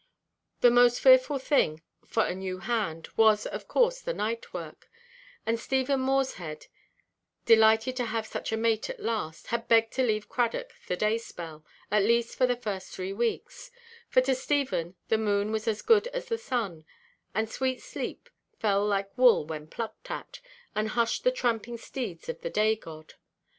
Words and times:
The 0.61 0.71
most 0.71 0.99
fearful 0.99 1.37
thing, 1.37 1.83
for 2.07 2.25
a 2.25 2.33
new 2.33 2.57
hand, 2.57 3.09
was, 3.15 3.45
of 3.45 3.67
course, 3.67 4.01
the 4.01 4.15
night–work; 4.15 4.89
and 5.45 5.59
Stephen 5.59 5.99
Morshead, 5.99 6.65
delighted 7.45 7.97
to 7.97 8.05
have 8.05 8.25
such 8.25 8.51
a 8.51 8.57
mate 8.57 8.89
at 8.89 8.99
last, 8.99 9.45
had 9.49 9.67
begged 9.67 9.93
to 9.93 10.03
leave 10.03 10.27
Cradock 10.27 10.71
the 10.87 10.97
day–spell, 10.97 11.63
at 11.91 12.01
least 12.01 12.35
for 12.35 12.47
the 12.47 12.55
first 12.55 12.89
three 12.91 13.13
weeks; 13.13 13.69
for 14.09 14.21
to 14.21 14.33
Stephen 14.33 14.95
the 15.09 15.19
moon 15.19 15.51
was 15.51 15.67
as 15.67 15.83
good 15.83 16.07
as 16.07 16.25
the 16.25 16.37
sun, 16.39 16.83
and 17.35 17.47
sweet 17.47 17.79
sleep 17.79 18.27
fell 18.57 18.83
like 18.83 19.15
wool 19.15 19.45
when 19.45 19.67
plucked 19.67 20.09
at, 20.09 20.39
and 20.73 20.89
hushed 20.97 21.23
the 21.23 21.31
tramping 21.31 21.77
steeds 21.77 22.27
of 22.27 22.41
the 22.41 22.49
day–god. 22.49 23.13